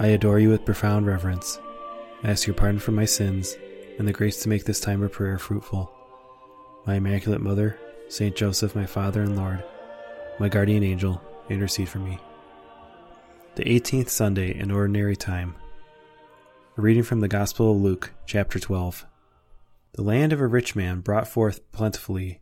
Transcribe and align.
I 0.00 0.06
adore 0.08 0.38
you 0.38 0.50
with 0.50 0.64
profound 0.64 1.08
reverence. 1.08 1.58
I 2.22 2.30
ask 2.30 2.46
your 2.46 2.54
pardon 2.54 2.78
for 2.78 2.92
my 2.92 3.04
sins 3.04 3.56
and 3.98 4.06
the 4.06 4.12
grace 4.12 4.40
to 4.42 4.48
make 4.48 4.62
this 4.62 4.78
time 4.78 5.02
of 5.02 5.10
prayer 5.10 5.40
fruitful. 5.40 5.92
My 6.86 6.94
Immaculate 6.94 7.40
Mother, 7.40 7.76
Saint 8.08 8.36
Joseph, 8.36 8.76
my 8.76 8.86
Father 8.86 9.22
and 9.22 9.36
Lord, 9.36 9.64
my 10.38 10.48
guardian 10.48 10.84
angel, 10.84 11.20
intercede 11.50 11.88
for 11.88 11.98
me. 11.98 12.20
The 13.56 13.64
18th 13.64 14.08
Sunday 14.08 14.56
in 14.56 14.70
Ordinary 14.70 15.16
Time. 15.16 15.56
A 16.76 16.80
reading 16.80 17.02
from 17.02 17.18
the 17.18 17.26
Gospel 17.26 17.72
of 17.72 17.78
Luke, 17.78 18.12
chapter 18.24 18.60
12. 18.60 19.04
The 19.94 20.02
land 20.02 20.32
of 20.32 20.40
a 20.40 20.46
rich 20.46 20.76
man 20.76 21.00
brought 21.00 21.26
forth 21.26 21.72
plentifully, 21.72 22.40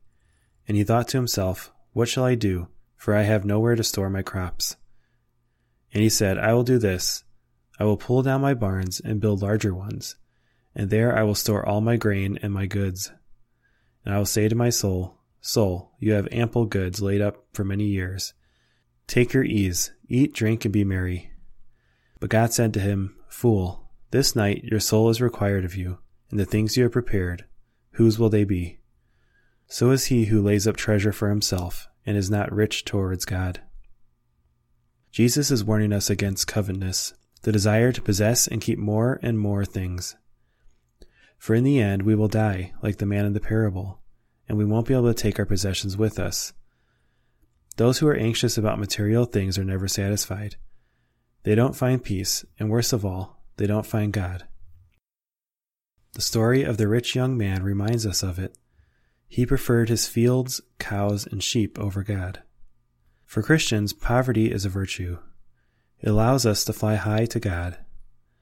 and 0.68 0.76
he 0.76 0.84
thought 0.84 1.08
to 1.08 1.16
himself, 1.16 1.72
What 1.94 2.10
shall 2.10 2.24
I 2.24 2.34
do? 2.34 2.68
For 2.98 3.14
I 3.14 3.22
have 3.22 3.46
nowhere 3.46 3.76
to 3.76 3.82
store 3.82 4.10
my 4.10 4.20
crops. 4.20 4.76
And 5.94 6.02
he 6.02 6.10
said, 6.10 6.36
I 6.36 6.52
will 6.52 6.62
do 6.62 6.76
this 6.76 7.24
I 7.78 7.84
will 7.84 7.96
pull 7.96 8.22
down 8.22 8.40
my 8.40 8.54
barns 8.54 9.00
and 9.00 9.20
build 9.20 9.42
larger 9.42 9.74
ones, 9.74 10.16
and 10.74 10.90
there 10.90 11.16
I 11.16 11.22
will 11.22 11.34
store 11.34 11.66
all 11.66 11.80
my 11.80 11.96
grain 11.96 12.38
and 12.42 12.52
my 12.52 12.66
goods. 12.66 13.12
And 14.04 14.14
I 14.14 14.18
will 14.18 14.26
say 14.26 14.48
to 14.48 14.54
my 14.54 14.70
soul, 14.70 15.18
Soul, 15.40 15.92
you 15.98 16.12
have 16.12 16.28
ample 16.32 16.64
goods 16.64 17.02
laid 17.02 17.20
up 17.20 17.44
for 17.52 17.64
many 17.64 17.84
years. 17.84 18.34
Take 19.06 19.32
your 19.32 19.44
ease, 19.44 19.92
eat, 20.08 20.32
drink, 20.34 20.64
and 20.64 20.72
be 20.72 20.84
merry. 20.84 21.30
But 22.18 22.30
God 22.30 22.52
said 22.52 22.72
to 22.74 22.80
him, 22.80 23.16
Fool, 23.28 23.90
this 24.10 24.34
night 24.34 24.64
your 24.64 24.80
soul 24.80 25.10
is 25.10 25.20
required 25.20 25.64
of 25.64 25.76
you, 25.76 25.98
and 26.30 26.40
the 26.40 26.44
things 26.44 26.76
you 26.76 26.84
have 26.84 26.92
prepared, 26.92 27.44
whose 27.92 28.18
will 28.18 28.30
they 28.30 28.44
be? 28.44 28.80
So 29.68 29.90
is 29.90 30.06
he 30.06 30.26
who 30.26 30.42
lays 30.42 30.66
up 30.66 30.76
treasure 30.76 31.12
for 31.12 31.28
himself, 31.28 31.88
and 32.06 32.16
is 32.16 32.30
not 32.30 32.52
rich 32.52 32.84
towards 32.84 33.24
God. 33.24 33.60
Jesus 35.10 35.50
is 35.50 35.64
warning 35.64 35.92
us 35.92 36.08
against 36.08 36.46
covetousness 36.46 37.14
the 37.46 37.52
desire 37.52 37.92
to 37.92 38.02
possess 38.02 38.48
and 38.48 38.60
keep 38.60 38.76
more 38.76 39.20
and 39.22 39.38
more 39.38 39.64
things. 39.64 40.16
For 41.38 41.54
in 41.54 41.62
the 41.62 41.78
end, 41.78 42.02
we 42.02 42.16
will 42.16 42.26
die, 42.26 42.72
like 42.82 42.98
the 42.98 43.06
man 43.06 43.24
in 43.24 43.34
the 43.34 43.40
parable, 43.40 44.00
and 44.48 44.58
we 44.58 44.64
won't 44.64 44.88
be 44.88 44.94
able 44.94 45.06
to 45.06 45.14
take 45.14 45.38
our 45.38 45.46
possessions 45.46 45.96
with 45.96 46.18
us. 46.18 46.52
Those 47.76 47.98
who 47.98 48.08
are 48.08 48.16
anxious 48.16 48.58
about 48.58 48.80
material 48.80 49.26
things 49.26 49.58
are 49.58 49.64
never 49.64 49.86
satisfied. 49.86 50.56
They 51.44 51.54
don't 51.54 51.76
find 51.76 52.02
peace, 52.02 52.44
and 52.58 52.68
worst 52.68 52.92
of 52.92 53.06
all, 53.06 53.40
they 53.58 53.68
don't 53.68 53.86
find 53.86 54.12
God. 54.12 54.48
The 56.14 56.22
story 56.22 56.64
of 56.64 56.78
the 56.78 56.88
rich 56.88 57.14
young 57.14 57.38
man 57.38 57.62
reminds 57.62 58.04
us 58.06 58.24
of 58.24 58.40
it. 58.40 58.58
He 59.28 59.46
preferred 59.46 59.88
his 59.88 60.08
fields, 60.08 60.60
cows, 60.80 61.28
and 61.28 61.44
sheep 61.44 61.78
over 61.78 62.02
God. 62.02 62.42
For 63.24 63.40
Christians, 63.40 63.92
poverty 63.92 64.50
is 64.50 64.64
a 64.64 64.68
virtue, 64.68 65.18
it 66.00 66.08
allows 66.08 66.46
us 66.46 66.64
to 66.64 66.72
fly 66.72 66.96
high 66.96 67.24
to 67.26 67.40
God. 67.40 67.78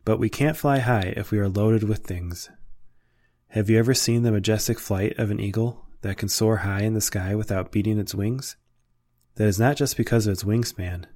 But 0.05 0.19
we 0.19 0.29
can't 0.29 0.57
fly 0.57 0.79
high 0.79 1.15
if 1.17 1.31
we 1.31 1.39
are 1.39 1.49
loaded 1.49 1.85
with 1.85 2.05
things. 2.05 2.51
Have 3.49 3.71
you 3.71 3.79
ever 3.79 3.95
seen 3.95 4.23
the 4.23 4.33
majestic 4.33 4.79
flight 4.79 5.19
of 5.19 5.31
an 5.31 5.41
eagle 5.41 5.87
that 6.03 6.19
can 6.19 6.29
soar 6.29 6.59
high 6.59 6.83
in 6.83 6.95
the 6.95 7.01
sky 7.01 7.35
without 7.35 7.73
beating 7.73 7.99
its 7.99 8.15
wings? 8.15 8.57
That 9.37 9.47
is 9.47 9.59
not 9.59 9.77
just 9.77 9.97
because 9.97 10.27
of 10.27 10.33
its 10.33 10.45
wingspan, 10.45 11.07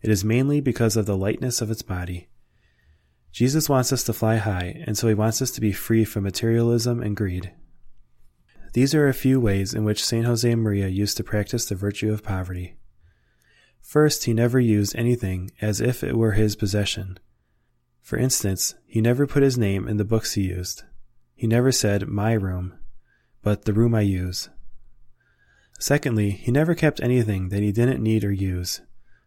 it 0.00 0.10
is 0.10 0.24
mainly 0.24 0.60
because 0.60 0.96
of 0.96 1.06
the 1.06 1.16
lightness 1.16 1.60
of 1.60 1.70
its 1.70 1.82
body. 1.82 2.28
Jesus 3.32 3.68
wants 3.68 3.92
us 3.92 4.04
to 4.04 4.12
fly 4.12 4.36
high, 4.36 4.82
and 4.86 4.96
so 4.96 5.08
he 5.08 5.14
wants 5.14 5.42
us 5.42 5.50
to 5.52 5.60
be 5.60 5.72
free 5.72 6.04
from 6.04 6.24
materialism 6.24 7.02
and 7.02 7.16
greed. 7.16 7.52
These 8.72 8.94
are 8.94 9.08
a 9.08 9.14
few 9.14 9.40
ways 9.40 9.74
in 9.74 9.84
which 9.84 10.04
St. 10.04 10.26
Josemaria 10.26 10.92
used 10.92 11.16
to 11.16 11.24
practice 11.24 11.66
the 11.66 11.74
virtue 11.74 12.12
of 12.12 12.22
poverty. 12.22 12.77
First, 13.82 14.24
he 14.24 14.34
never 14.34 14.60
used 14.60 14.94
anything 14.96 15.50
as 15.60 15.80
if 15.80 16.04
it 16.04 16.16
were 16.16 16.32
his 16.32 16.56
possession. 16.56 17.18
For 18.02 18.16
instance, 18.18 18.74
he 18.86 19.00
never 19.00 19.26
put 19.26 19.42
his 19.42 19.58
name 19.58 19.88
in 19.88 19.96
the 19.96 20.04
books 20.04 20.34
he 20.34 20.42
used. 20.42 20.82
He 21.34 21.46
never 21.46 21.72
said, 21.72 22.08
my 22.08 22.32
room, 22.32 22.74
but 23.42 23.64
the 23.64 23.72
room 23.72 23.94
I 23.94 24.00
use. 24.00 24.48
Secondly, 25.78 26.30
he 26.30 26.50
never 26.50 26.74
kept 26.74 27.00
anything 27.00 27.50
that 27.50 27.62
he 27.62 27.70
didn't 27.70 28.02
need 28.02 28.24
or 28.24 28.32
use. 28.32 28.80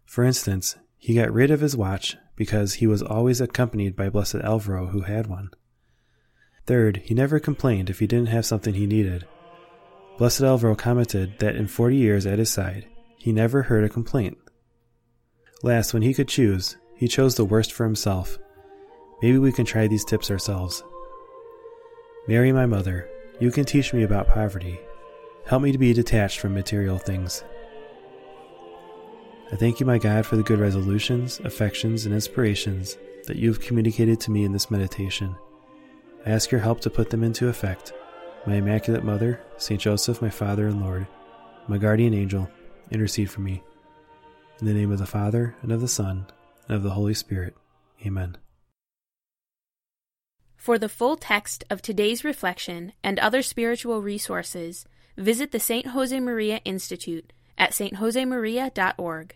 For 0.05 0.23
instance, 0.23 0.75
he 0.97 1.15
got 1.15 1.31
rid 1.31 1.49
of 1.49 1.61
his 1.61 1.77
watch 1.77 2.17
because 2.35 2.75
he 2.75 2.87
was 2.87 3.01
always 3.01 3.39
accompanied 3.39 3.95
by 3.95 4.09
Blessed 4.09 4.35
Alvaro 4.35 4.87
who 4.87 5.01
had 5.01 5.27
one. 5.27 5.51
Third, 6.65 6.97
he 7.05 7.13
never 7.13 7.39
complained 7.39 7.89
if 7.89 7.99
he 7.99 8.07
didn't 8.07 8.27
have 8.27 8.45
something 8.45 8.73
he 8.73 8.85
needed. 8.85 9.25
Blessed 10.17 10.41
Alvaro 10.41 10.75
commented 10.75 11.39
that 11.39 11.55
in 11.55 11.67
forty 11.67 11.95
years 11.95 12.25
at 12.25 12.39
his 12.39 12.49
side, 12.49 12.87
he 13.21 13.31
never 13.31 13.61
heard 13.61 13.83
a 13.83 13.89
complaint. 13.89 14.35
Last, 15.61 15.93
when 15.93 16.01
he 16.01 16.11
could 16.11 16.27
choose, 16.27 16.75
he 16.95 17.07
chose 17.07 17.35
the 17.35 17.45
worst 17.45 17.71
for 17.71 17.83
himself. 17.83 18.39
Maybe 19.21 19.37
we 19.37 19.51
can 19.51 19.63
try 19.63 19.87
these 19.87 20.03
tips 20.03 20.31
ourselves. 20.31 20.83
Mary, 22.27 22.51
my 22.51 22.65
mother, 22.65 23.07
you 23.39 23.51
can 23.51 23.63
teach 23.63 23.93
me 23.93 24.01
about 24.01 24.27
poverty. 24.27 24.79
Help 25.45 25.61
me 25.61 25.71
to 25.71 25.77
be 25.77 25.93
detached 25.93 26.39
from 26.39 26.55
material 26.55 26.97
things. 26.97 27.43
I 29.51 29.55
thank 29.55 29.79
you, 29.79 29.85
my 29.85 29.99
God, 29.99 30.25
for 30.25 30.35
the 30.35 30.43
good 30.43 30.59
resolutions, 30.59 31.39
affections, 31.41 32.07
and 32.07 32.15
inspirations 32.15 32.97
that 33.27 33.37
you 33.37 33.49
have 33.49 33.61
communicated 33.61 34.19
to 34.21 34.31
me 34.31 34.45
in 34.45 34.51
this 34.51 34.71
meditation. 34.71 35.35
I 36.25 36.31
ask 36.31 36.49
your 36.49 36.61
help 36.61 36.81
to 36.81 36.89
put 36.89 37.11
them 37.11 37.23
into 37.23 37.49
effect. 37.49 37.93
My 38.47 38.55
Immaculate 38.55 39.03
Mother, 39.03 39.41
St. 39.57 39.79
Joseph, 39.79 40.23
my 40.23 40.31
Father 40.31 40.65
and 40.65 40.81
Lord, 40.81 41.05
my 41.67 41.77
guardian 41.77 42.15
angel, 42.15 42.49
intercede 42.91 43.31
for 43.31 43.41
me. 43.41 43.63
In 44.59 44.67
the 44.67 44.73
name 44.73 44.91
of 44.91 44.99
the 44.99 45.05
Father, 45.07 45.55
and 45.61 45.71
of 45.71 45.81
the 45.81 45.87
Son, 45.87 46.27
and 46.67 46.77
of 46.77 46.83
the 46.83 46.91
Holy 46.91 47.13
Spirit. 47.13 47.55
Amen. 48.05 48.37
For 50.55 50.77
the 50.77 50.89
full 50.89 51.15
text 51.15 51.63
of 51.71 51.81
today's 51.81 52.23
reflection 52.23 52.93
and 53.03 53.17
other 53.17 53.41
spiritual 53.41 54.03
resources, 54.03 54.85
visit 55.17 55.51
the 55.51 55.59
St. 55.59 55.87
Josemaria 55.87 56.61
Institute 56.63 57.33
at 57.57 57.71
stjosemaria.org. 57.71 59.35